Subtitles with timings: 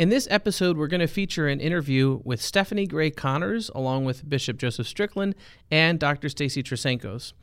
[0.00, 4.26] In this episode, we're going to feature an interview with Stephanie Gray Connors, along with
[4.26, 5.34] Bishop Joseph Strickland
[5.70, 6.30] and Dr.
[6.30, 7.34] Stacy Trasancos.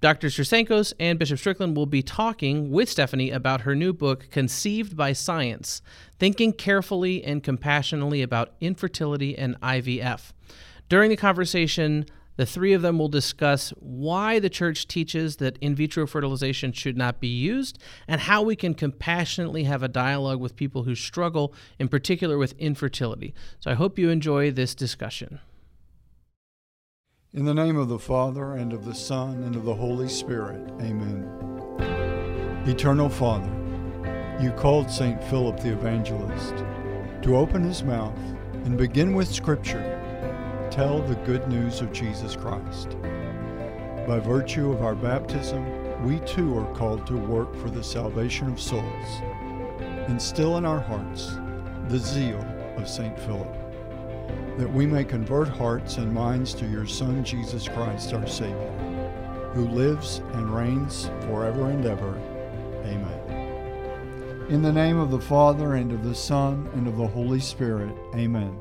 [0.00, 0.28] Dr.
[0.28, 5.12] Trasancos and Bishop Strickland will be talking with Stephanie about her new book, Conceived by
[5.12, 5.82] Science
[6.20, 10.30] Thinking Carefully and Compassionately About Infertility and IVF.
[10.88, 12.06] During the conversation,
[12.36, 16.96] the three of them will discuss why the church teaches that in vitro fertilization should
[16.96, 21.54] not be used and how we can compassionately have a dialogue with people who struggle,
[21.78, 23.34] in particular with infertility.
[23.60, 25.40] So I hope you enjoy this discussion.
[27.34, 30.70] In the name of the Father, and of the Son, and of the Holy Spirit,
[30.80, 31.26] amen.
[32.66, 33.50] Eternal Father,
[34.38, 35.22] you called St.
[35.24, 36.56] Philip the Evangelist
[37.22, 38.18] to open his mouth
[38.64, 40.01] and begin with Scripture
[40.72, 42.96] tell the good news of Jesus Christ.
[44.08, 45.62] By virtue of our baptism,
[46.02, 49.20] we too are called to work for the salvation of souls.
[50.08, 51.36] Instill in our hearts
[51.88, 52.40] the zeal
[52.78, 53.18] of St.
[53.20, 53.52] Philip,
[54.56, 59.68] that we may convert hearts and minds to your Son, Jesus Christ, our Savior, who
[59.68, 62.18] lives and reigns forever and ever.
[62.86, 64.46] Amen.
[64.48, 67.94] In the name of the Father, and of the Son, and of the Holy Spirit.
[68.14, 68.58] Amen.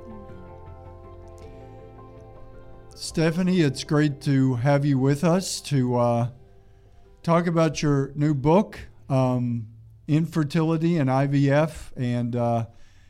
[3.01, 6.29] Stephanie, it's great to have you with us to uh,
[7.23, 8.77] talk about your new book,
[9.09, 9.65] um,
[10.07, 11.91] Infertility and IVF.
[11.97, 12.67] And uh,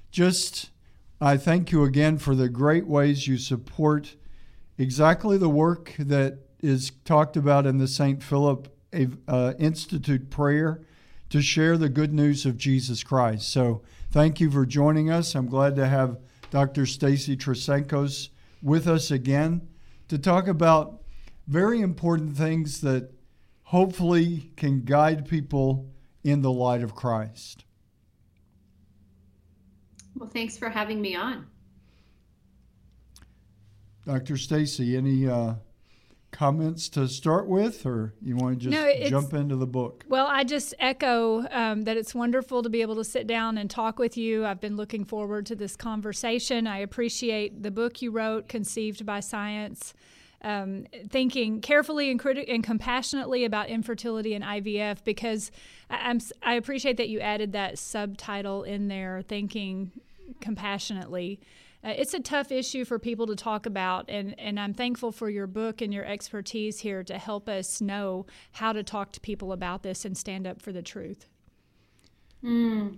[0.09, 0.71] just,
[1.19, 4.15] I thank you again for the great ways you support
[4.77, 8.23] exactly the work that is talked about in the St.
[8.23, 8.73] Philip
[9.27, 10.79] uh, Institute prayer
[11.31, 13.51] to share the good news of Jesus Christ.
[13.51, 15.35] So thank you for joining us.
[15.35, 16.17] I'm glad to have
[16.49, 16.85] Dr.
[16.85, 18.29] Stacy Trasancos
[18.61, 19.67] with us again
[20.11, 21.03] to talk about
[21.47, 23.13] very important things that
[23.63, 25.89] hopefully can guide people
[26.21, 27.63] in the light of Christ.
[30.17, 31.47] Well, thanks for having me on.
[34.05, 34.35] Dr.
[34.35, 35.53] Stacy, any uh,
[36.31, 40.05] comments to start with, or you want to just no, jump into the book?
[40.07, 43.69] Well, I just echo um, that it's wonderful to be able to sit down and
[43.69, 44.45] talk with you.
[44.45, 46.67] I've been looking forward to this conversation.
[46.67, 49.93] I appreciate the book you wrote, Conceived by Science.
[50.43, 55.51] Um, thinking carefully and criti- and compassionately about infertility and IVF because
[55.87, 59.91] I, I'm, I appreciate that you added that subtitle in there, thinking
[60.39, 61.39] compassionately
[61.83, 65.29] uh, it's a tough issue for people to talk about, and, and I'm thankful for
[65.29, 69.51] your book and your expertise here to help us know how to talk to people
[69.51, 71.27] about this and stand up for the truth.
[72.43, 72.97] Mm.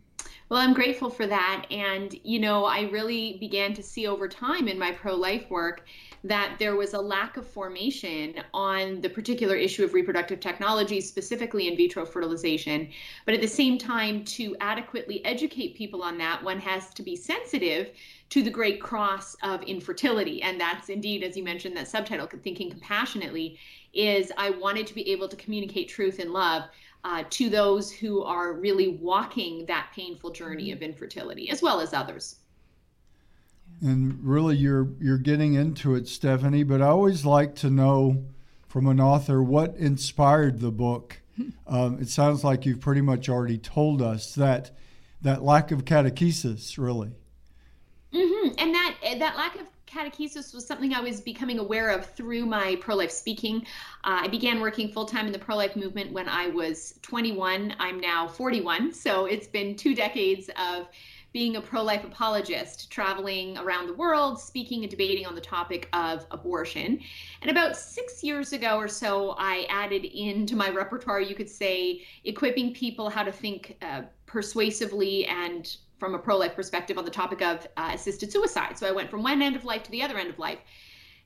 [0.50, 1.66] Well, I'm grateful for that.
[1.72, 5.86] And, you know, I really began to see over time in my pro life work
[6.24, 11.68] that there was a lack of formation on the particular issue of reproductive technology, specifically
[11.68, 12.90] in vitro fertilization.
[13.26, 17.16] But at the same time, to adequately educate people on that, one has to be
[17.18, 17.90] sensitive
[18.34, 20.42] to the great cross of infertility.
[20.42, 23.60] And that's indeed, as you mentioned, that subtitle, Thinking Compassionately,
[23.94, 26.64] is I wanted to be able to communicate truth and love
[27.04, 31.94] uh, to those who are really walking that painful journey of infertility, as well as
[31.94, 32.38] others.
[33.84, 36.64] And really, you're you're getting into it, Stephanie.
[36.64, 38.26] But I always like to know
[38.68, 41.22] from an author what inspired the book.
[41.66, 44.70] Um, it sounds like you've pretty much already told us that
[45.22, 47.14] that lack of catechesis, really.
[49.14, 52.96] That that lack of catechesis was something I was becoming aware of through my pro
[52.96, 53.58] life speaking.
[54.04, 57.76] Uh, I began working full time in the pro life movement when I was 21.
[57.78, 60.88] I'm now 41, so it's been two decades of
[61.32, 65.90] being a pro life apologist, traveling around the world, speaking and debating on the topic
[65.94, 67.00] of abortion.
[67.44, 72.02] And about six years ago or so, I added into my repertoire, you could say,
[72.24, 77.12] equipping people how to think uh, persuasively and from a pro life perspective on the
[77.12, 78.78] topic of uh, assisted suicide.
[78.78, 80.60] So I went from one end of life to the other end of life.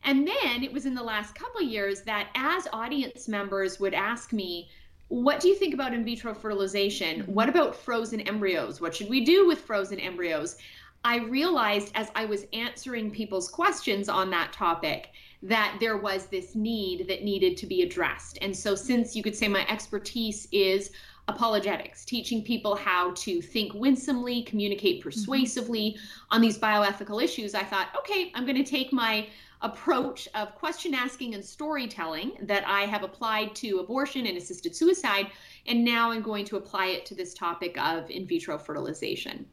[0.04, 4.34] And then it was in the last couple years that as audience members would ask
[4.34, 4.70] me,
[5.08, 7.24] what do you think about in vitro fertilization?
[7.24, 7.34] Mm-hmm.
[7.34, 8.80] What about frozen embryos?
[8.80, 10.58] What should we do with frozen embryos?
[11.04, 15.10] I realized as I was answering people's questions on that topic
[15.42, 18.38] that there was this need that needed to be addressed.
[18.44, 20.92] And so, since you could say my expertise is
[21.28, 25.10] apologetics, teaching people how to think winsomely, communicate mm-hmm.
[25.10, 26.36] persuasively mm-hmm.
[26.36, 29.28] on these bioethical issues, I thought, okay, I'm going to take my
[29.62, 35.28] approach of question asking and storytelling that I have applied to abortion and assisted suicide,
[35.66, 39.46] and now I'm going to apply it to this topic of in vitro fertilization.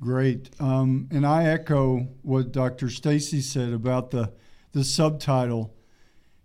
[0.00, 0.50] Great.
[0.58, 2.88] Um, and I echo what Dr.
[2.88, 4.32] Stacy said about the,
[4.72, 5.74] the subtitle.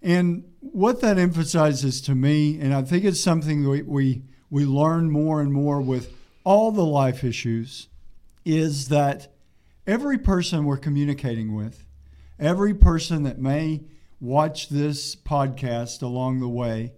[0.06, 4.22] And what that emphasizes to me, and I think it's something we, we,
[4.52, 6.14] we learn more and more with
[6.44, 7.88] all the life issues,
[8.46, 9.34] is that
[9.88, 11.88] every person we're communicating with,
[12.40, 13.82] every person that may
[14.22, 16.94] watch this podcast along the way,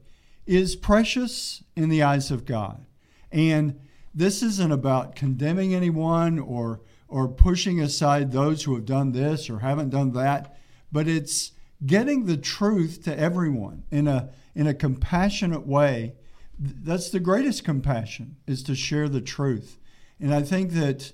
[0.46, 2.86] is precious in the eyes of God.
[3.32, 3.80] And
[4.14, 9.60] this isn't about condemning anyone or or pushing aside those who have done this or
[9.60, 10.58] haven't done that,
[10.92, 11.54] but it's
[11.86, 16.16] getting the truth to everyone in a in a compassionate way.
[16.60, 19.78] That's the greatest compassion is to share the truth.
[20.20, 21.14] And I think that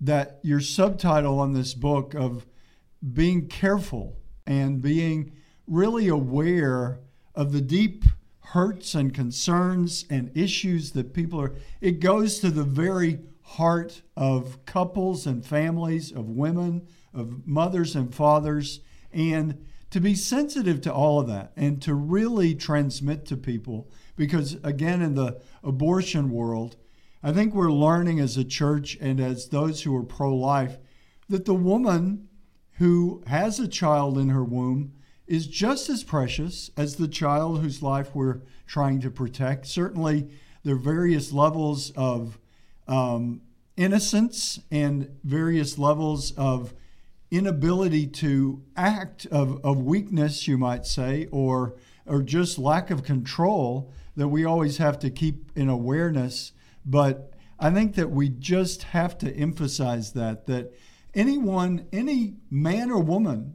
[0.00, 2.46] that your subtitle on this book of
[3.12, 4.16] being careful
[4.46, 5.32] and being
[5.66, 7.00] really aware
[7.34, 8.04] of the deep
[8.40, 14.64] hurts and concerns and issues that people are it goes to the very heart of
[14.66, 18.80] couples and families of women of mothers and fathers
[19.12, 24.54] and to be sensitive to all of that and to really transmit to people because
[24.64, 26.74] again in the abortion world
[27.22, 30.78] I think we're learning as a church and as those who are pro life
[31.28, 32.26] that the woman
[32.78, 34.94] who has a child in her womb
[35.28, 39.64] is just as precious as the child whose life we're trying to protect.
[39.64, 40.28] Certainly,
[40.64, 42.40] there are various levels of
[42.88, 43.42] um,
[43.76, 46.74] innocence and various levels of
[47.36, 51.76] inability to act, of, of weakness, you might say, or,
[52.06, 56.52] or just lack of control that we always have to keep in awareness
[56.84, 60.72] but I think that we just have to emphasize that that
[61.14, 63.54] anyone, any man or woman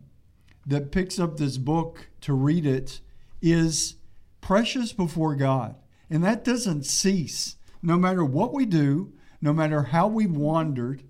[0.66, 3.02] that picks up this book to read it
[3.42, 3.96] is
[4.42, 5.76] precious before God.
[6.10, 7.58] And that doesn't cease.
[7.82, 11.04] No matter what we do, no matter how we've wandered,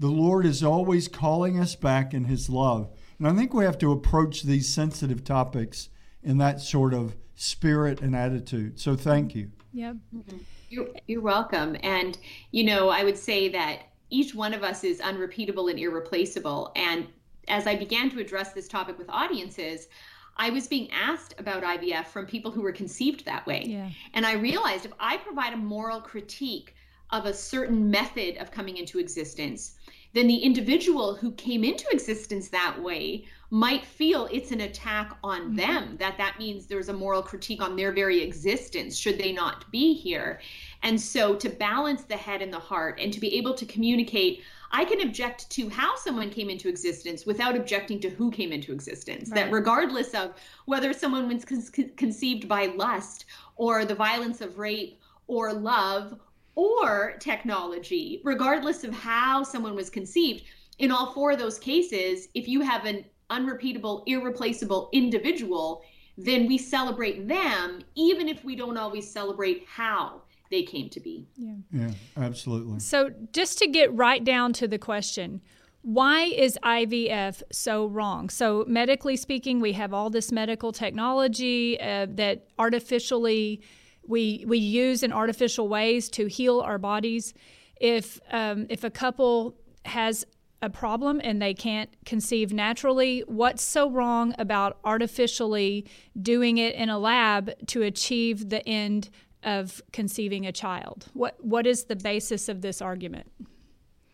[0.00, 2.90] the Lord is always calling us back in His love.
[3.18, 5.90] And I think we have to approach these sensitive topics
[6.22, 8.80] in that sort of spirit and attitude.
[8.80, 9.50] So thank you.
[9.74, 9.96] Yep.
[10.14, 10.38] Mm-hmm.
[10.70, 11.76] You're, you're welcome.
[11.82, 12.16] And,
[12.50, 16.72] you know, I would say that each one of us is unrepeatable and irreplaceable.
[16.76, 17.06] And
[17.48, 19.88] as I began to address this topic with audiences,
[20.36, 23.64] I was being asked about IVF from people who were conceived that way.
[23.66, 23.90] Yeah.
[24.14, 26.74] And I realized if I provide a moral critique
[27.12, 29.74] of a certain method of coming into existence,
[30.12, 35.40] then the individual who came into existence that way might feel it's an attack on
[35.40, 35.56] mm-hmm.
[35.56, 39.70] them that that means there's a moral critique on their very existence should they not
[39.72, 40.40] be here
[40.82, 44.42] and so to balance the head and the heart and to be able to communicate
[44.72, 48.72] I can object to how someone came into existence without objecting to who came into
[48.72, 49.28] existence.
[49.28, 49.46] Right.
[49.46, 50.34] That regardless of
[50.66, 53.24] whether someone was con- conceived by lust
[53.56, 56.20] or the violence of rape or love
[56.54, 60.44] or technology, regardless of how someone was conceived,
[60.78, 65.82] in all four of those cases, if you have an unrepeatable, irreplaceable individual,
[66.16, 71.26] then we celebrate them, even if we don't always celebrate how they came to be.
[71.36, 71.54] Yeah.
[71.72, 72.80] Yeah, absolutely.
[72.80, 75.40] So, just to get right down to the question,
[75.82, 78.28] why is IVF so wrong?
[78.28, 83.62] So, medically speaking, we have all this medical technology uh, that artificially
[84.10, 87.32] we we use in artificial ways to heal our bodies.
[87.80, 89.54] If um, if a couple
[89.86, 90.26] has
[90.62, 95.86] a problem and they can't conceive naturally, what's so wrong about artificially
[96.20, 99.08] doing it in a lab to achieve the end
[99.42, 101.06] of conceiving a child?
[101.14, 103.30] What what is the basis of this argument?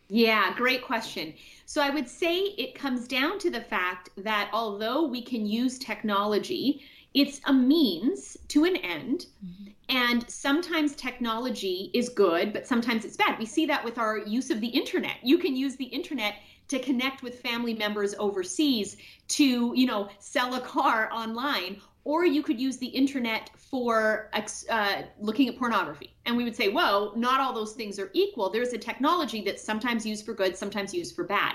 [0.09, 1.35] Yeah, great question.
[1.65, 5.81] So I would say it comes down to the fact that although we can use
[5.81, 6.85] technology,
[7.17, 9.27] it's a means to an end.
[9.45, 9.71] Mm-hmm.
[9.89, 13.39] And sometimes technology is good, but sometimes it's bad.
[13.39, 15.17] We see that with our use of the internet.
[15.23, 16.35] You can use the internet
[16.69, 18.97] to connect with family members overseas,
[19.29, 24.31] to, you know, sell a car online, or you could use the internet for
[24.71, 26.15] uh, looking at pornography.
[26.27, 28.51] And we would say, whoa, not all those things are equal.
[28.51, 31.55] There's a technology that's sometimes used for good, sometimes used for bad.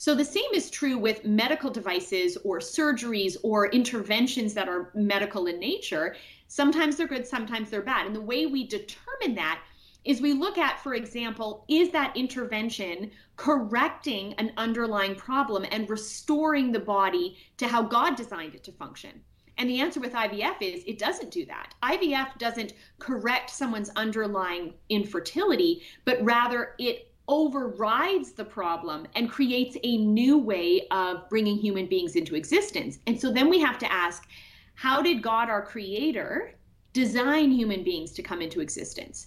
[0.00, 5.46] So the same is true with medical devices or surgeries or interventions that are medical
[5.46, 6.14] in nature.
[6.46, 8.06] Sometimes they're good, sometimes they're bad.
[8.06, 9.60] And the way we determine that
[10.04, 16.70] is we look at, for example, is that intervention correcting an underlying problem and restoring
[16.70, 19.20] the body to how God designed it to function?
[19.56, 21.74] And the answer with IVF is it doesn't do that.
[21.82, 29.98] IVF doesn't correct someone's underlying infertility, but rather it overrides the problem and creates a
[29.98, 32.98] new way of bringing human beings into existence.
[33.06, 34.26] And so then we have to ask
[34.74, 36.54] how did God, our creator,
[36.92, 39.26] design human beings to come into existence?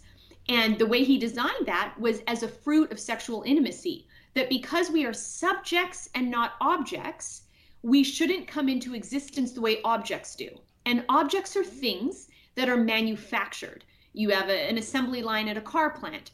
[0.50, 4.89] And the way he designed that was as a fruit of sexual intimacy, that because
[4.89, 7.43] we are subjects and not objects,
[7.84, 10.50] we shouldn't come into existence the way objects do.
[10.86, 13.84] And objects are things that are manufactured.
[14.13, 16.31] You have a, an assembly line at a car plant.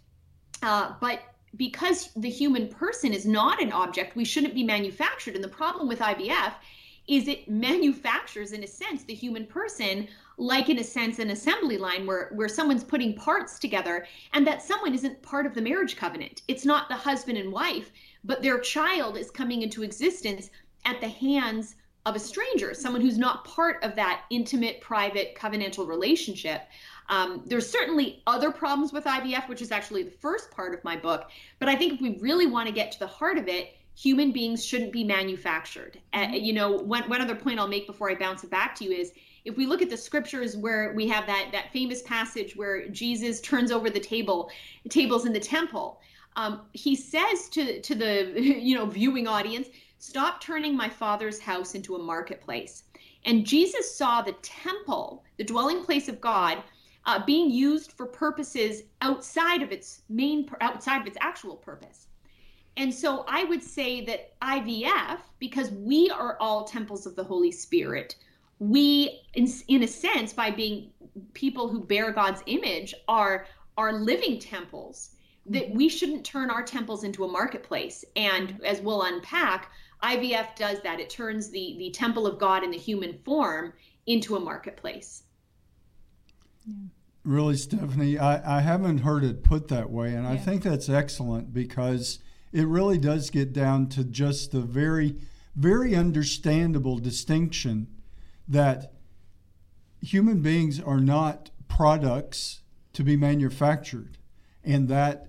[0.62, 1.22] Uh, but
[1.56, 5.36] because the human person is not an object, we shouldn't be manufactured.
[5.36, 6.54] And the problem with IVF
[7.08, 11.78] is it manufactures, in a sense, the human person like in a sense an assembly
[11.78, 15.96] line where where someone's putting parts together and that someone isn't part of the marriage
[15.96, 17.92] covenant it's not the husband and wife
[18.24, 20.52] but their child is coming into existence
[20.86, 21.76] at the hands
[22.08, 26.64] of a stranger someone who's not part of that intimate private covenantal relationship.
[27.10, 30.98] Um, there's certainly other problems with ivf which is actually the first part of my
[30.98, 33.78] book but i think if we really want to get to the heart of it
[33.96, 36.00] human beings shouldn't be manufactured.
[36.14, 38.84] Uh, you know one, one other point i'll make before i bounce it back to
[38.84, 39.14] you is
[39.48, 43.40] if we look at the scriptures where we have that that famous passage where Jesus
[43.40, 44.52] turns over the table
[44.90, 46.02] tables in the temple,
[46.36, 51.76] um, he says to to the you know viewing audience, "Stop turning my father's house
[51.76, 52.84] into a marketplace."
[53.26, 56.64] And Jesus saw the temple, the dwelling place of God,
[57.06, 62.08] uh, being used for purposes outside of its main outside of its actual purpose.
[62.76, 67.52] And so I would say that IVF, because we are all temples of the Holy
[67.52, 68.16] Spirit,
[68.60, 70.92] we in, in a sense by being
[71.34, 73.46] people who bear god's image are
[73.78, 75.12] are living temples
[75.46, 79.72] that we shouldn't turn our temples into a marketplace and as we'll unpack
[80.04, 81.00] ivf does that.
[81.00, 83.74] It turns the the temple of god in the human form
[84.06, 85.24] into a marketplace.
[87.24, 90.32] Really stephanie i, I haven't heard it put that way and yeah.
[90.32, 92.20] i think that's excellent because
[92.54, 95.18] it really does get down to just the very
[95.56, 97.88] very understandable distinction
[98.48, 98.94] that
[100.02, 102.62] human beings are not products
[102.94, 104.18] to be manufactured,
[104.64, 105.28] and that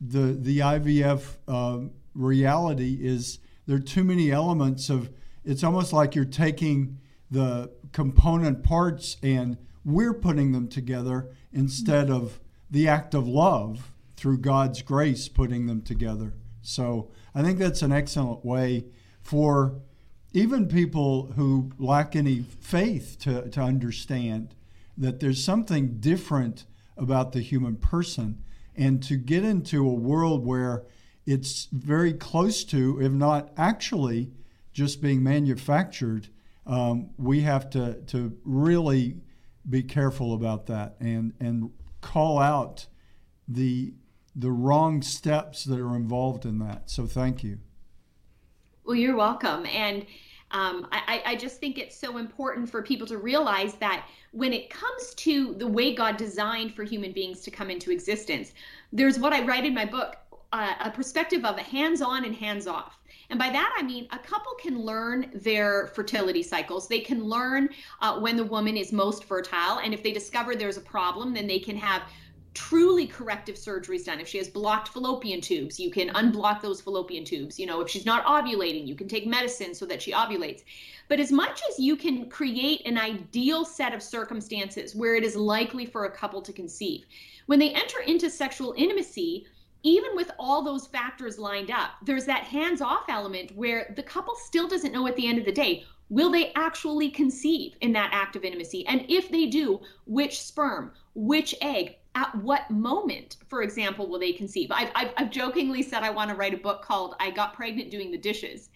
[0.00, 1.80] the the IVF uh,
[2.14, 5.10] reality is there are too many elements of.
[5.44, 6.98] It's almost like you're taking
[7.30, 14.38] the component parts and we're putting them together instead of the act of love through
[14.38, 16.34] God's grace putting them together.
[16.62, 18.86] So I think that's an excellent way
[19.20, 19.80] for
[20.32, 24.54] even people who lack any faith to, to understand
[24.98, 26.64] that there's something different
[26.96, 28.42] about the human person
[28.74, 30.84] and to get into a world where
[31.26, 34.30] it's very close to, if not actually,
[34.72, 36.28] just being manufactured,
[36.66, 39.16] um, we have to, to really
[39.68, 42.86] be careful about that and, and call out
[43.48, 43.92] the,
[44.34, 46.90] the wrong steps that are involved in that.
[46.90, 47.58] So thank you.
[48.84, 49.66] Well, you're welcome.
[49.66, 50.06] And
[50.52, 54.70] um, I, I just think it's so important for people to realize that when it
[54.70, 58.52] comes to the way God designed for human beings to come into existence,
[58.92, 60.16] there's what I write in my book
[60.52, 62.98] a perspective of a hands on and hands off.
[63.30, 66.88] And by that, I mean a couple can learn their fertility cycles.
[66.88, 67.68] They can learn
[68.00, 69.80] uh, when the woman is most fertile.
[69.82, 72.02] And if they discover there's a problem, then they can have
[72.54, 74.18] truly corrective surgeries done.
[74.18, 77.58] If she has blocked fallopian tubes, you can unblock those fallopian tubes.
[77.58, 80.62] You know, if she's not ovulating, you can take medicine so that she ovulates.
[81.08, 85.36] But as much as you can create an ideal set of circumstances where it is
[85.36, 87.04] likely for a couple to conceive,
[87.44, 89.46] when they enter into sexual intimacy,
[89.86, 94.34] even with all those factors lined up, there's that hands off element where the couple
[94.34, 98.10] still doesn't know at the end of the day will they actually conceive in that
[98.12, 98.86] act of intimacy?
[98.86, 104.32] And if they do, which sperm, which egg, at what moment, for example, will they
[104.32, 104.70] conceive?
[104.70, 107.90] I've, I've, I've jokingly said I want to write a book called I Got Pregnant
[107.90, 108.70] Doing the Dishes.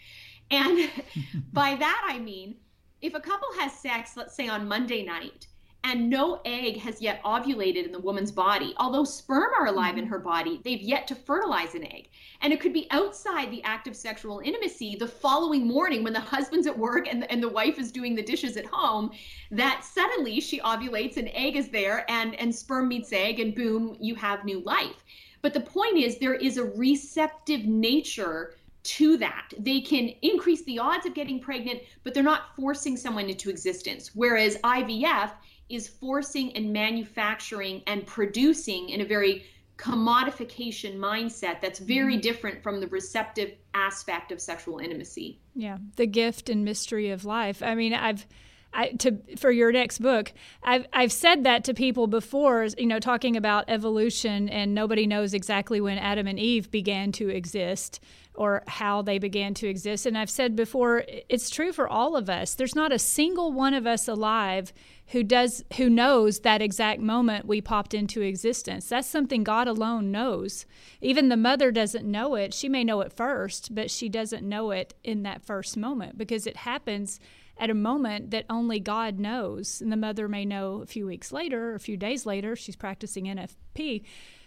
[0.50, 0.90] And
[1.52, 2.56] by that, I mean,
[3.00, 5.46] if a couple has sex, let's say on Monday night,
[5.84, 8.74] and no egg has yet ovulated in the woman's body.
[8.76, 10.12] Although sperm are alive in mm-hmm.
[10.12, 12.08] her body, they've yet to fertilize an egg.
[12.42, 16.20] And it could be outside the act of sexual intimacy the following morning when the
[16.20, 19.10] husband's at work and, and the wife is doing the dishes at home
[19.50, 23.96] that suddenly she ovulates, an egg is there, and, and sperm meets egg, and boom,
[24.00, 25.04] you have new life.
[25.42, 29.50] But the point is, there is a receptive nature to that.
[29.58, 34.10] They can increase the odds of getting pregnant, but they're not forcing someone into existence.
[34.14, 35.32] Whereas IVF
[35.70, 39.44] is forcing and manufacturing and producing in a very
[39.76, 42.20] commodification mindset that's very mm-hmm.
[42.20, 45.40] different from the receptive aspect of sexual intimacy.
[45.54, 47.62] Yeah, the gift and mystery of life.
[47.62, 48.26] I mean, I've
[48.72, 52.66] I, to for your next book, I've I've said that to people before.
[52.78, 57.28] You know, talking about evolution, and nobody knows exactly when Adam and Eve began to
[57.28, 58.00] exist
[58.34, 60.06] or how they began to exist.
[60.06, 62.54] And I've said before, it's true for all of us.
[62.54, 64.72] There's not a single one of us alive
[65.08, 68.88] who does who knows that exact moment we popped into existence.
[68.88, 70.64] That's something God alone knows.
[71.00, 72.54] Even the mother doesn't know it.
[72.54, 76.46] She may know it first, but she doesn't know it in that first moment because
[76.46, 77.18] it happens
[77.60, 79.80] at a moment that only God knows.
[79.80, 82.74] And the mother may know a few weeks later or a few days later, she's
[82.74, 84.02] practicing NFP.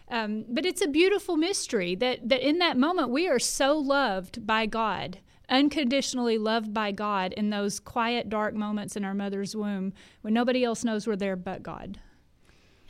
[0.10, 4.46] Um, but it's a beautiful mystery that, that in that moment we are so loved
[4.46, 9.94] by God, unconditionally loved by God in those quiet, dark moments in our mother's womb
[10.22, 12.00] when nobody else knows we're there but God.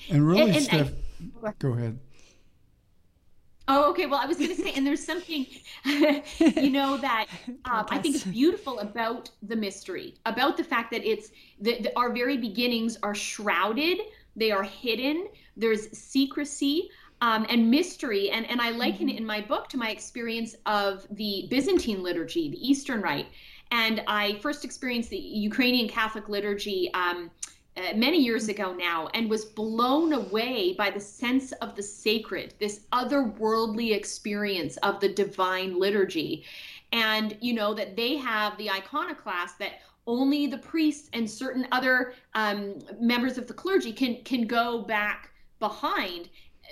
[0.10, 0.92] And really, and, and Steph,
[1.46, 2.00] I, go ahead.
[3.68, 4.08] Oh, okay.
[4.08, 5.46] Well, I was going to say, and there's something,
[5.86, 7.28] you know, that
[7.66, 12.12] uh, I think is beautiful about the mystery, about the fact that it's that our
[12.12, 14.00] very beginnings are shrouded,
[14.36, 15.28] they are hidden.
[15.56, 16.90] There's secrecy.
[17.22, 18.32] Um, and mystery.
[18.32, 19.16] And, and I liken mm-hmm.
[19.16, 23.28] it in my book to my experience of the Byzantine liturgy, the Eastern Rite.
[23.72, 27.32] And I first experienced the Ukrainian Catholic liturgy um,
[27.76, 32.54] uh, many years ago now and was blown away by the sense of the sacred,
[32.60, 36.46] this otherworldly experience of the divine liturgy.
[36.92, 42.14] And, you know, that they have the iconoclast that only the priests and certain other
[42.36, 46.30] um, members of the clergy can can go back behind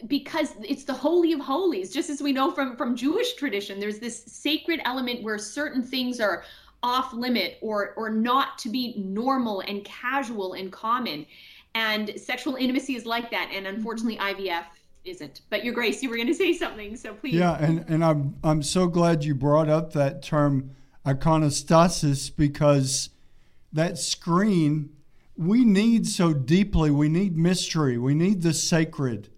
[0.08, 4.00] because it's the holy of holies just as we know from from jewish tradition there's
[4.00, 6.44] this sacred element where certain things are
[6.84, 11.26] off limit or or not to be normal and casual and common
[11.76, 14.42] and sexual intimacy is like that and unfortunately mm-hmm.
[14.42, 14.64] ivf
[15.04, 18.04] isn't but your grace you were going to say something so please yeah and and
[18.04, 20.72] i'm i'm so glad you brought up that term
[21.06, 23.10] iconostasis because
[23.74, 24.90] that screen
[25.42, 26.92] we need so deeply.
[26.92, 27.98] We need mystery.
[27.98, 29.30] We need the sacred.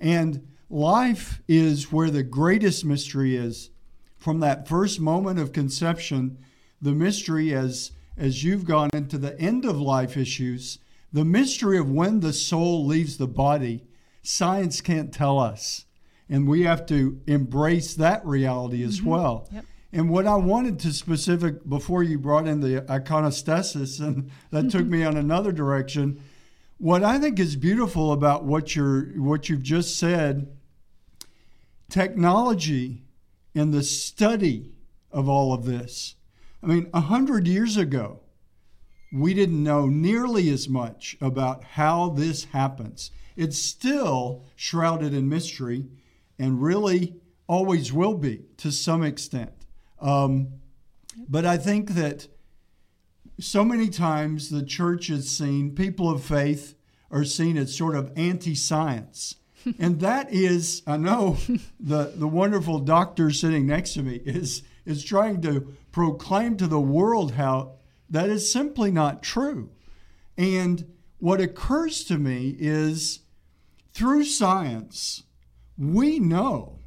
[0.00, 3.70] And life is where the greatest mystery is.
[4.16, 6.38] From that first moment of conception,
[6.82, 10.78] the mystery as as you've gone into the end of life issues,
[11.12, 13.84] the mystery of when the soul leaves the body,
[14.22, 15.86] science can't tell us.
[16.28, 19.08] And we have to embrace that reality as mm-hmm.
[19.08, 19.48] well.
[19.52, 19.64] Yep.
[19.94, 24.86] And what I wanted to specific before you brought in the iconostasis, and that took
[24.86, 26.22] me on another direction.
[26.78, 30.48] What I think is beautiful about what you're what you've just said,
[31.90, 33.04] technology
[33.54, 34.72] and the study
[35.10, 36.16] of all of this.
[36.62, 38.20] I mean, a hundred years ago,
[39.12, 43.10] we didn't know nearly as much about how this happens.
[43.36, 45.86] It's still shrouded in mystery
[46.38, 49.52] and really always will be to some extent.
[50.00, 50.48] Um,
[51.28, 52.28] but I think that
[53.38, 56.74] so many times the church is seen, people of faith
[57.10, 59.36] are seen as sort of anti science.
[59.78, 61.36] and that is, I know
[61.80, 66.80] the, the wonderful doctor sitting next to me is, is trying to proclaim to the
[66.80, 67.72] world how
[68.10, 69.70] that is simply not true.
[70.36, 73.20] And what occurs to me is
[73.94, 75.22] through science,
[75.78, 76.78] we know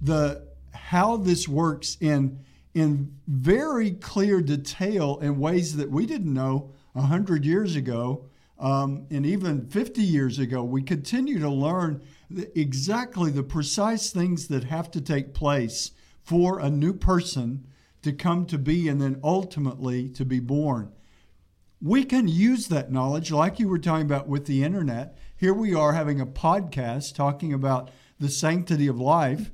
[0.00, 2.40] the how this works in
[2.74, 8.26] in very clear detail in ways that we didn't know 100 years ago
[8.60, 10.62] um, and even 50 years ago.
[10.62, 15.90] We continue to learn the, exactly the precise things that have to take place
[16.22, 17.66] for a new person
[18.02, 20.92] to come to be and then ultimately to be born.
[21.82, 25.16] We can use that knowledge, like you were talking about with the internet.
[25.36, 29.50] Here we are having a podcast talking about the sanctity of life.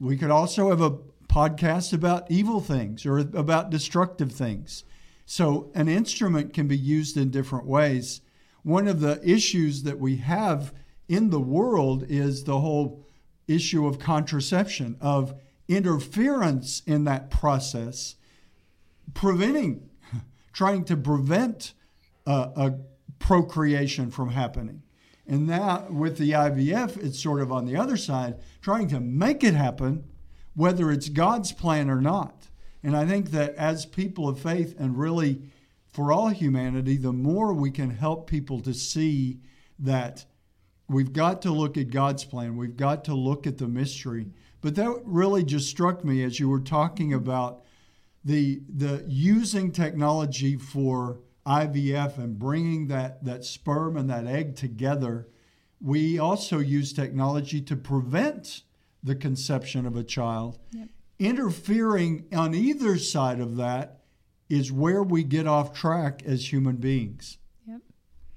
[0.00, 4.84] We could also have a podcast about evil things or about destructive things.
[5.24, 8.20] So an instrument can be used in different ways.
[8.64, 10.74] One of the issues that we have
[11.08, 13.04] in the world is the whole
[13.48, 15.34] issue of contraception, of
[15.68, 18.16] interference in that process,
[19.14, 19.88] preventing,
[20.52, 21.74] trying to prevent
[22.26, 22.74] a, a
[23.18, 24.82] procreation from happening.
[25.26, 29.44] And now with the IVF, it's sort of on the other side, trying to make
[29.44, 30.04] it happen,
[30.54, 32.48] whether it's God's plan or not.
[32.82, 35.42] And I think that as people of faith and really
[35.92, 39.38] for all humanity, the more we can help people to see
[39.78, 40.24] that
[40.88, 44.26] we've got to look at God's plan, we've got to look at the mystery.
[44.62, 47.62] But that really just struck me as you were talking about
[48.24, 55.28] the the using technology for IVF and bringing that, that sperm and that egg together,
[55.80, 58.62] we also use technology to prevent
[59.02, 60.58] the conception of a child.
[60.72, 60.88] Yep.
[61.18, 64.02] Interfering on either side of that
[64.48, 67.38] is where we get off track as human beings.
[67.66, 67.80] Yep.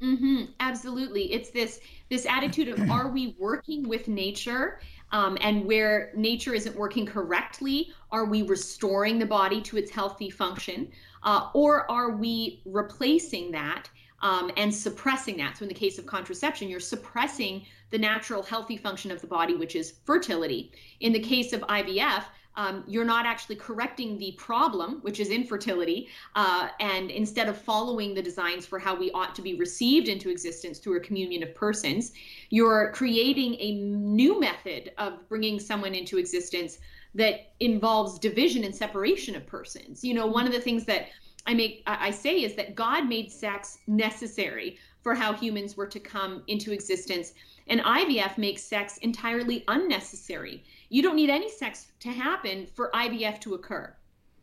[0.01, 1.33] Mm-hmm, absolutely.
[1.33, 4.79] It's this this attitude of are we working with nature
[5.11, 10.29] um, and where nature isn't working correctly, are we restoring the body to its healthy
[10.29, 10.89] function?
[11.23, 13.89] Uh, or are we replacing that
[14.21, 15.57] um, and suppressing that?
[15.57, 19.55] So, in the case of contraception, you're suppressing the natural healthy function of the body,
[19.55, 20.71] which is fertility.
[20.99, 22.23] In the case of IVF,
[22.57, 28.13] um, you're not actually correcting the problem, which is infertility, uh, and instead of following
[28.13, 31.53] the designs for how we ought to be received into existence through a communion of
[31.53, 32.13] persons,
[32.49, 36.79] you're creating a new method of bringing someone into existence
[37.13, 40.03] that involves division and separation of persons.
[40.03, 41.07] You know, one of the things that
[41.47, 45.99] I make I say is that God made sex necessary for how humans were to
[45.99, 47.33] come into existence.
[47.67, 50.63] And IVF makes sex entirely unnecessary.
[50.89, 53.95] You don't need any sex to happen for IVF to occur.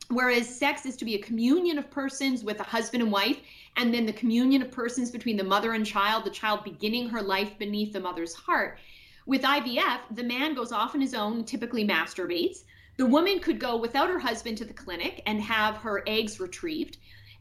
[0.06, 3.38] Whereas sex is to be a communion of persons with a husband and wife,
[3.76, 7.22] and then the communion of persons between the mother and child, the child beginning her
[7.22, 8.78] life beneath the mother's heart.
[9.26, 12.62] With IVF, the man goes off on his own, typically masturbates.
[12.98, 16.98] The woman could go without her husband to the clinic and have her eggs retrieved.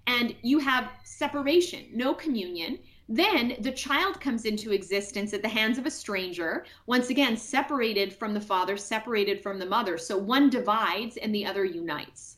[0.08, 2.80] And you have separation, no communion.
[3.12, 8.14] Then the child comes into existence at the hands of a stranger, once again, separated
[8.14, 9.98] from the father, separated from the mother.
[9.98, 12.38] So one divides and the other unites.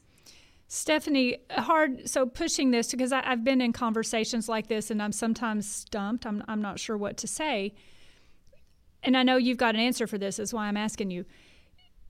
[0.67, 5.12] Stephanie, hard so pushing this because I, have been in conversations like this and I'm
[5.12, 6.25] sometimes stumped.
[6.25, 7.75] I'm, I'm not sure what to say.
[9.03, 11.25] And I know you've got an answer for this, is why I'm asking you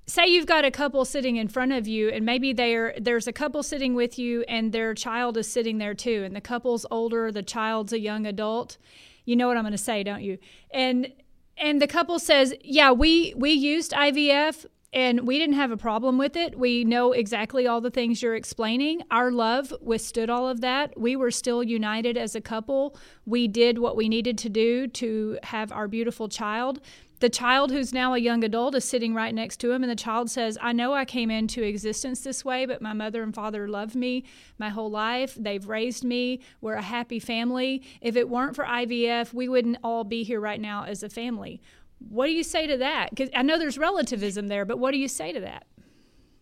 [0.05, 3.33] say you've got a couple sitting in front of you and maybe there there's a
[3.33, 7.31] couple sitting with you and their child is sitting there too and the couple's older
[7.31, 8.77] the child's a young adult
[9.25, 10.37] you know what i'm going to say don't you
[10.71, 11.11] and
[11.57, 16.19] and the couple says yeah we we used ivf and we didn't have a problem
[16.19, 16.57] with it.
[16.57, 19.01] We know exactly all the things you're explaining.
[19.09, 20.99] Our love withstood all of that.
[20.99, 22.95] We were still united as a couple.
[23.25, 26.79] We did what we needed to do to have our beautiful child
[27.23, 29.95] the child who's now a young adult is sitting right next to him and the
[29.95, 33.65] child says i know i came into existence this way but my mother and father
[33.65, 34.25] loved me
[34.57, 35.33] my whole life.
[35.39, 36.41] They've raised me.
[36.59, 37.81] We're a happy family.
[38.01, 41.61] If it weren't for ivf we wouldn't all be here right now as a family.
[42.09, 43.11] What do you say to that?
[43.11, 45.65] Because i know there's relativism there but what do you say to that?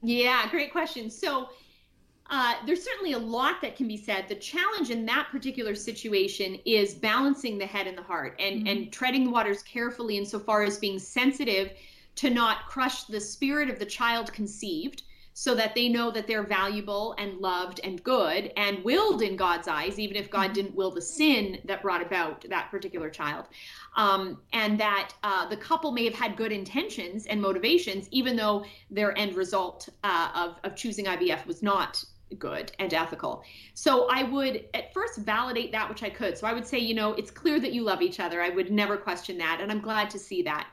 [0.01, 1.11] Yeah great question.
[1.11, 1.49] So
[2.29, 4.27] uh, there's certainly a lot that can be said.
[4.29, 8.67] The challenge in that particular situation is balancing the head and the heart and, mm-hmm.
[8.67, 11.71] and treading the waters carefully insofar as being sensitive
[12.15, 16.43] to not crush the spirit of the child conceived so that they know that they're
[16.43, 20.53] valuable and loved and good and willed in God's eyes, even if God mm-hmm.
[20.53, 23.45] didn't will the sin that brought about that particular child.
[23.95, 28.65] Um, and that uh, the couple may have had good intentions and motivations, even though
[28.89, 32.03] their end result uh, of, of choosing IVF was not
[32.39, 33.43] good and ethical.
[33.73, 36.37] So I would at first validate that which I could.
[36.37, 38.41] So I would say, you know, it's clear that you love each other.
[38.41, 40.67] I would never question that, and I'm glad to see that.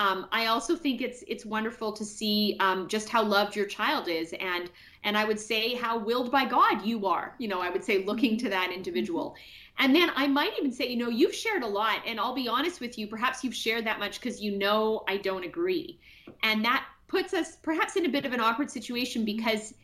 [0.00, 4.08] Um, I also think it's it's wonderful to see um, just how loved your child
[4.08, 4.70] is, and
[5.04, 7.34] and I would say how willed by God you are.
[7.38, 9.36] You know, I would say looking to that individual.
[9.78, 12.48] And then I might even say, you know, you've shared a lot, and I'll be
[12.48, 16.00] honest with you, perhaps you've shared that much because you know I don't agree.
[16.42, 19.74] And that puts us perhaps in a bit of an awkward situation because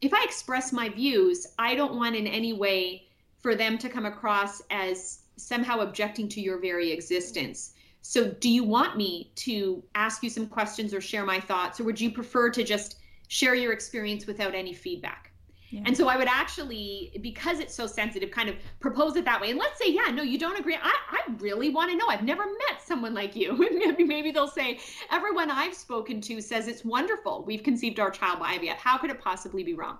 [0.00, 3.06] if I express my views, I don't want in any way
[3.38, 7.74] for them to come across as somehow objecting to your very existence.
[8.00, 11.84] So, do you want me to ask you some questions or share my thoughts, or
[11.84, 12.96] would you prefer to just
[13.28, 15.28] share your experience without any feedback?
[15.70, 15.82] Yeah.
[15.84, 19.50] And so I would actually, because it's so sensitive, kind of propose it that way.
[19.50, 20.76] And let's say, yeah, no, you don't agree.
[20.76, 22.06] I, I really want to know.
[22.08, 23.52] I've never met someone like you.
[23.78, 24.78] maybe, maybe they'll say,
[25.10, 27.44] everyone I've spoken to says it's wonderful.
[27.46, 28.76] We've conceived our child by IVF.
[28.76, 29.98] How could it possibly be wrong?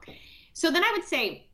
[0.54, 1.46] So then I would say,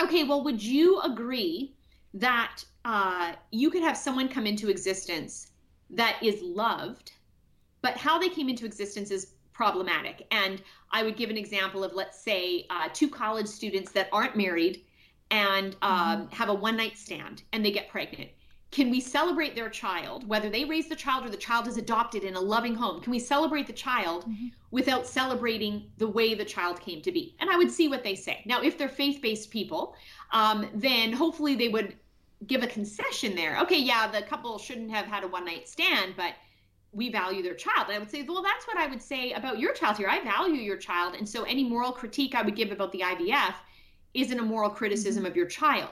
[0.00, 1.74] okay, well, would you agree
[2.14, 5.50] that uh, you could have someone come into existence
[5.90, 7.12] that is loved,
[7.82, 10.26] but how they came into existence is problematic.
[10.30, 14.36] And I would give an example of, let's say, uh, two college students that aren't
[14.36, 14.84] married
[15.30, 16.34] and um, mm-hmm.
[16.34, 18.30] have a one night stand and they get pregnant.
[18.72, 22.24] Can we celebrate their child, whether they raise the child or the child is adopted
[22.24, 23.00] in a loving home?
[23.00, 24.48] Can we celebrate the child mm-hmm.
[24.70, 27.36] without celebrating the way the child came to be?
[27.38, 28.42] And I would see what they say.
[28.44, 29.94] Now, if they're faith based people,
[30.32, 31.96] um, then hopefully they would
[32.46, 33.58] give a concession there.
[33.60, 36.34] Okay, yeah, the couple shouldn't have had a one night stand, but
[36.92, 37.88] we value their child.
[37.88, 40.08] And I would say, well, that's what I would say about your child here.
[40.08, 41.14] I value your child.
[41.14, 43.54] And so any moral critique I would give about the IVF
[44.14, 45.30] isn't a moral criticism mm-hmm.
[45.30, 45.90] of your child.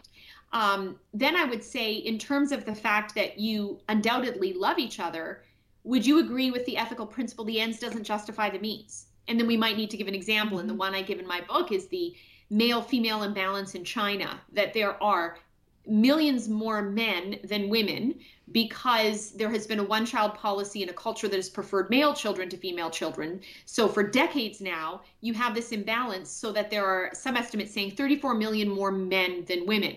[0.53, 5.01] Um, then I would say, in terms of the fact that you undoubtedly love each
[5.01, 5.43] other,
[5.83, 9.07] would you agree with the ethical principle the ends doesn't justify the means?
[9.29, 10.59] And then we might need to give an example.
[10.59, 10.79] And the mm-hmm.
[10.79, 12.15] one I give in my book is the
[12.51, 15.39] male female imbalance in China, that there are
[15.87, 18.15] millions more men than women
[18.53, 22.13] because there has been a one child policy in a culture that has preferred male
[22.15, 23.41] children to female children.
[23.65, 27.93] So for decades now, you have this imbalance so that there are some estimates saying
[27.93, 29.97] 34 million more men than women.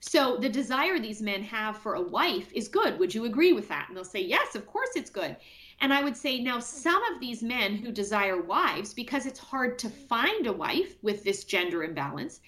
[0.00, 2.98] So the desire these men have for a wife is good.
[2.98, 3.86] Would you agree with that?
[3.88, 5.36] And they'll say, yes, of course it's good.
[5.80, 9.78] And I would say now some of these men who desire wives, because it's hard
[9.80, 12.40] to find a wife with this gender imbalance,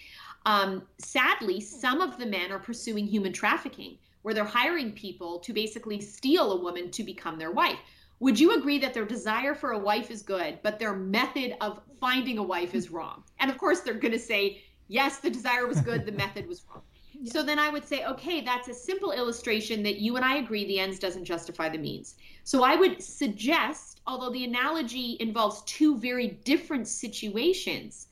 [0.46, 5.52] um, sadly, some of the men are pursuing human trafficking, where they're hiring people to
[5.52, 7.78] basically steal a woman to become their wife.
[8.20, 11.80] Would you agree that their desire for a wife is good, but their method of
[12.00, 13.22] finding a wife is wrong?
[13.38, 16.64] And of course, they're going to say, yes, the desire was good, the method was
[16.68, 16.82] wrong.
[17.12, 17.32] Yeah.
[17.32, 20.64] So then I would say, okay, that's a simple illustration that you and I agree
[20.66, 22.16] the ends doesn't justify the means.
[22.44, 28.08] So I would suggest, although the analogy involves two very different situations,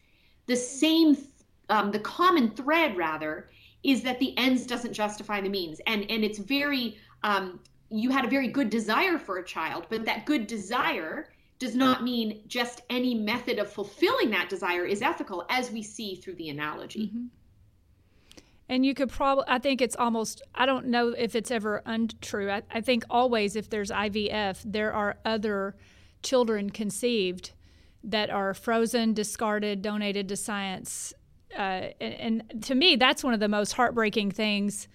[0.46, 1.16] the same,
[1.68, 3.48] um, the common thread rather,
[3.82, 8.24] is that the ends doesn't justify the means, and and it's very, um, you had
[8.24, 12.82] a very good desire for a child, but that good desire does not mean just
[12.90, 17.06] any method of fulfilling that desire is ethical, as we see through the analogy.
[17.06, 17.26] Mm-hmm.
[18.68, 22.50] And you could probably, I think it's almost, I don't know if it's ever untrue.
[22.50, 25.76] I, I think always if there's IVF, there are other
[26.22, 27.52] children conceived
[28.02, 31.14] that are frozen, discarded, donated to science.
[31.54, 34.88] Uh, and, and to me, that's one of the most heartbreaking things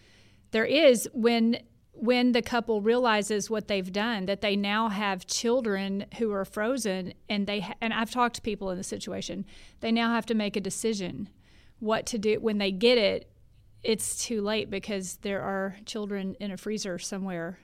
[0.51, 1.57] there is when
[1.93, 7.13] when the couple realizes what they've done that they now have children who are frozen
[7.29, 9.45] and they ha- and I've talked to people in the situation
[9.81, 11.29] they now have to make a decision
[11.79, 13.31] what to do when they get it
[13.83, 17.59] it's too late because there are children in a freezer somewhere.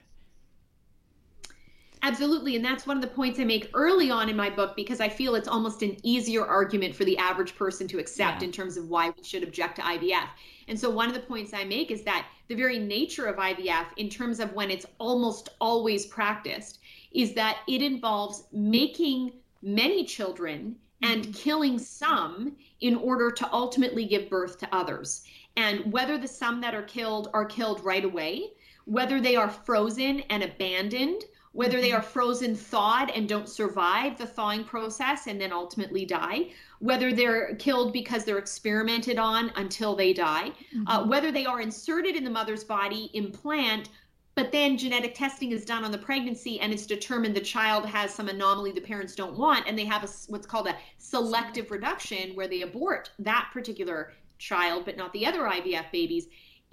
[2.02, 2.56] Absolutely.
[2.56, 5.08] And that's one of the points I make early on in my book because I
[5.08, 8.46] feel it's almost an easier argument for the average person to accept yeah.
[8.46, 10.28] in terms of why we should object to IVF.
[10.68, 13.86] And so, one of the points I make is that the very nature of IVF,
[13.96, 16.78] in terms of when it's almost always practiced,
[17.12, 19.32] is that it involves making
[19.62, 21.32] many children and mm-hmm.
[21.32, 25.24] killing some in order to ultimately give birth to others
[25.58, 28.52] and whether the some that are killed are killed right away,
[28.84, 31.24] whether they are frozen and abandoned,
[31.58, 31.98] whether they mm-hmm.
[31.98, 37.56] are frozen thawed and don't survive the thawing process and then ultimately die, whether they're
[37.56, 40.86] killed because they're experimented on until they die, uh, mm-hmm.
[40.86, 43.88] uh, whether they are inserted in the mother's body, implant,
[44.36, 48.14] but then genetic testing is done on the pregnancy and it's determined the child has
[48.14, 52.36] some anomaly the parents don't want and they have a, what's called a selective reduction
[52.36, 56.28] where they abort that particular child, but not the other IVF babies,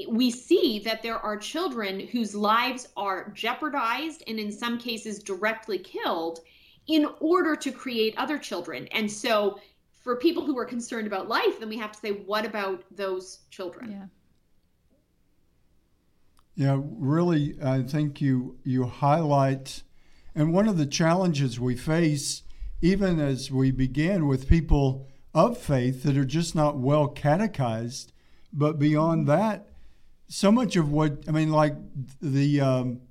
[0.09, 5.77] we see that there are children whose lives are jeopardized and in some cases directly
[5.77, 6.39] killed
[6.87, 8.87] in order to create other children.
[8.87, 9.59] And so
[10.03, 13.39] for people who are concerned about life, then we have to say, what about those
[13.49, 13.91] children?
[13.91, 14.05] Yeah.
[16.57, 19.83] Yeah, really, I think you you highlight,
[20.33, 22.43] and one of the challenges we face,
[22.81, 28.13] even as we begin with people of faith that are just not well catechized.
[28.53, 29.67] But beyond that,
[30.27, 31.75] so much of what I mean, like
[32.21, 33.01] the um,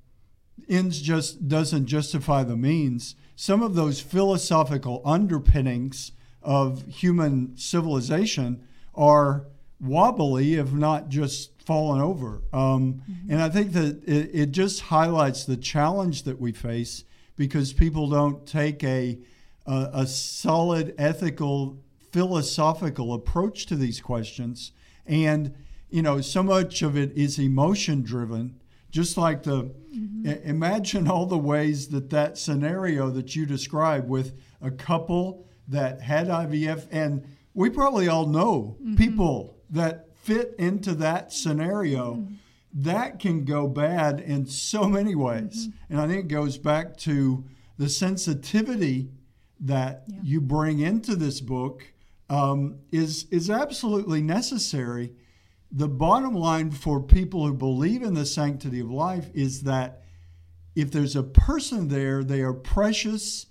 [0.69, 3.17] ends just doesn't justify the means.
[3.37, 9.47] Some of those philosophical underpinnings of human civilization are
[9.81, 12.43] wobbly, if not just fallen over.
[12.53, 13.33] Um, mm-hmm.
[13.33, 17.05] And I think that it, it just highlights the challenge that we face
[17.37, 19.19] because people don't take a
[19.67, 21.79] a, a solid ethical
[22.13, 24.73] philosophical approach to these questions.
[25.07, 25.55] And,
[25.89, 30.27] you know, so much of it is emotion driven, just like the, mm-hmm.
[30.49, 36.29] imagine all the ways that that scenario that you described with a couple that had
[36.29, 38.97] IVF, and we probably all know mm-hmm.
[38.97, 42.15] people that fit into that scenario.
[42.15, 42.35] Mm-hmm.
[42.77, 45.69] That can go bad in so many ways.
[45.69, 45.93] Mm-hmm.
[45.93, 47.45] And I think it goes back to
[47.79, 49.11] the sensitivity
[49.61, 50.19] that yeah.
[50.23, 51.85] you bring into this book
[52.29, 55.13] um, is is absolutely necessary.
[55.77, 60.03] The bottom line for people who believe in the sanctity of life is that
[60.77, 63.47] if there's a person there, they are precious,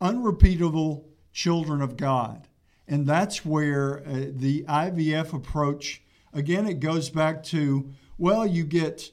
[0.00, 2.48] unrepeatable children of God.
[2.88, 9.12] And that's where uh, the IVF approach, again, it goes back to well, you get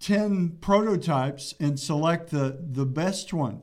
[0.00, 3.60] 10 prototypes and select the, the best one.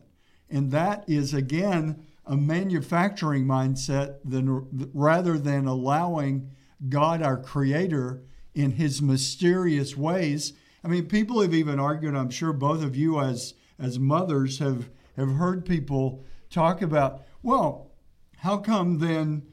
[0.52, 6.52] And that is, again, a manufacturing mindset than rather than allowing
[6.90, 10.54] God, our Creator, in His mysterious ways.
[10.84, 12.16] I mean, people have even argued.
[12.16, 17.24] I'm sure both of you, as as mothers, have have heard people talk about.
[17.42, 17.92] Well,
[18.38, 19.44] how come then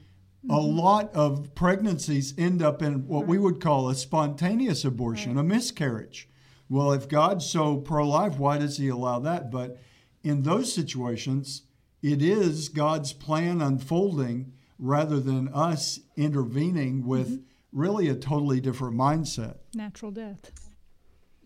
[0.48, 0.78] a mm-hmm.
[0.78, 6.28] lot of pregnancies end up in what we would call a spontaneous abortion, a miscarriage?
[6.68, 9.50] Well, if God's so pro life, why does He allow that?
[9.50, 9.78] But
[10.22, 11.62] in those situations,
[12.02, 17.78] it is God's plan unfolding rather than us intervening with mm-hmm.
[17.78, 19.58] really a totally different mindset.
[19.74, 20.50] Natural death.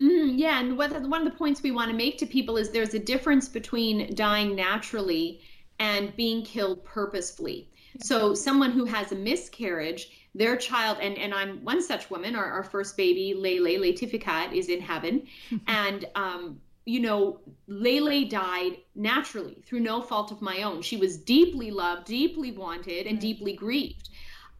[0.01, 2.71] Mm, yeah, and what, one of the points we want to make to people is
[2.71, 5.41] there's a difference between dying naturally
[5.79, 7.69] and being killed purposefully.
[8.01, 12.45] So someone who has a miscarriage, their child, and, and I'm one such woman, our,
[12.45, 15.27] our first baby, Lele, Latificat, is in heaven.
[15.67, 20.83] and, um, you know, Lele died naturally through no fault of my own.
[20.83, 24.09] She was deeply loved, deeply wanted, and deeply grieved.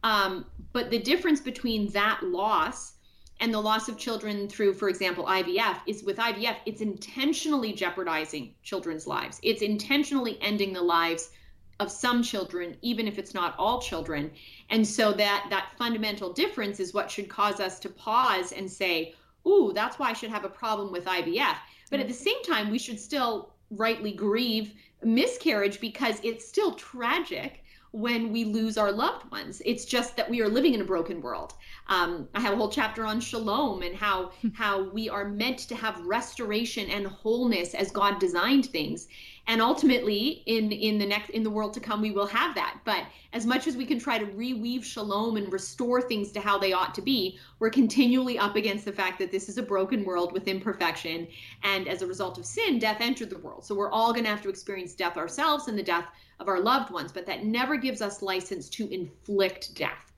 [0.02, 2.94] Um, but the difference between that loss
[3.40, 8.54] and the loss of children through, for example, IVF is with IVF, it's intentionally jeopardizing
[8.62, 9.38] children's lives.
[9.42, 11.30] It's intentionally ending the lives
[11.78, 14.32] of some children, even if it's not all children.
[14.70, 19.14] And so that that fundamental difference is what should cause us to pause and say,
[19.46, 21.58] "Ooh, that's why I should have a problem with IVF."
[21.90, 27.62] But at the same time, we should still rightly grieve miscarriage because it's still tragic
[27.92, 29.62] when we lose our loved ones.
[29.64, 31.54] It's just that we are living in a broken world.
[31.88, 35.74] Um, I have a whole chapter on shalom and how how we are meant to
[35.76, 39.08] have restoration and wholeness as God designed things.
[39.48, 42.80] And ultimately, in in the next in the world to come, we will have that.
[42.84, 46.58] But as much as we can try to reweave shalom and restore things to how
[46.58, 50.04] they ought to be, we're continually up against the fact that this is a broken
[50.04, 51.28] world with imperfection,
[51.62, 53.64] and as a result of sin, death entered the world.
[53.64, 56.06] So we're all going to have to experience death ourselves and the death
[56.40, 57.12] of our loved ones.
[57.12, 60.12] But that never gives us license to inflict death.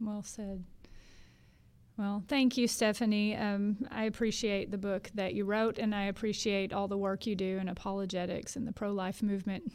[0.00, 0.64] Well said.
[1.96, 3.36] Well, thank you, Stephanie.
[3.36, 7.36] Um, I appreciate the book that you wrote, and I appreciate all the work you
[7.36, 9.72] do in apologetics and the pro life movement.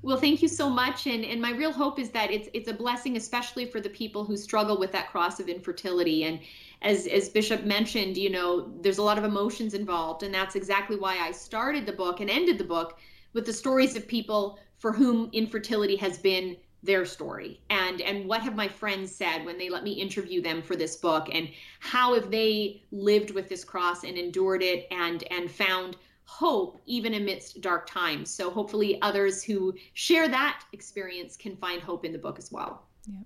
[0.00, 2.72] Well, thank you so much, and and my real hope is that it's it's a
[2.72, 6.24] blessing, especially for the people who struggle with that cross of infertility.
[6.24, 6.40] And
[6.80, 10.96] as as Bishop mentioned, you know, there's a lot of emotions involved, and that's exactly
[10.96, 12.98] why I started the book and ended the book
[13.34, 17.60] with the stories of people for whom infertility has been their story.
[17.70, 20.96] And and what have my friends said when they let me interview them for this
[20.96, 21.48] book and
[21.80, 27.14] how have they lived with this cross and endured it and and found hope even
[27.14, 28.30] amidst dark times.
[28.30, 32.86] So hopefully others who share that experience can find hope in the book as well.
[33.06, 33.20] Yeah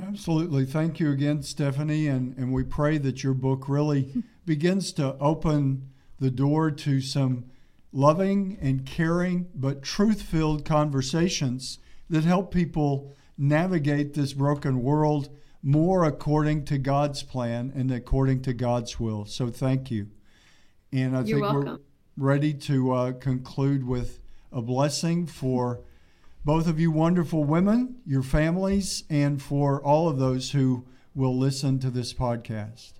[0.00, 0.64] absolutely.
[0.64, 2.08] Thank you again stephanie.
[2.08, 7.44] And and we pray that your book really begins to open the door to some
[7.92, 11.78] loving and caring but truth-filled conversations
[12.12, 15.30] that help people navigate this broken world
[15.62, 19.24] more according to God's plan and according to God's will.
[19.24, 20.08] So thank you.
[20.92, 21.80] And I You're think welcome.
[22.18, 24.20] we're ready to uh, conclude with
[24.52, 25.80] a blessing for
[26.44, 31.78] both of you wonderful women, your families, and for all of those who will listen
[31.78, 32.92] to this podcast.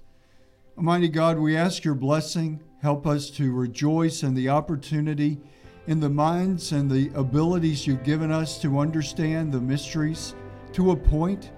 [0.79, 2.62] Almighty God, we ask your blessing.
[2.81, 5.38] Help us to rejoice in the opportunity
[5.87, 10.35] in the minds and the abilities you've given us to understand the mysteries
[10.73, 11.51] to a point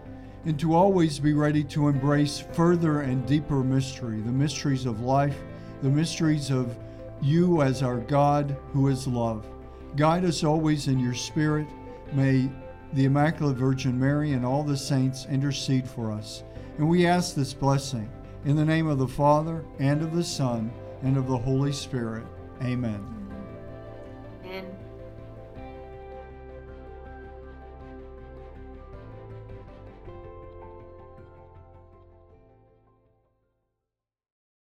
[0.46, 5.36] and to always be ready to embrace further and deeper mystery the mysteries of life,
[5.82, 6.76] the mysteries of
[7.20, 9.46] you as our God who is love.
[9.96, 11.66] Guide us always in your spirit.
[12.12, 12.50] May
[12.92, 16.42] the Immaculate Virgin Mary and all the saints intercede for us.
[16.78, 18.10] And we ask this blessing
[18.44, 20.70] in the name of the Father, and of the Son,
[21.02, 22.24] and of the Holy Spirit.
[22.62, 23.23] Amen.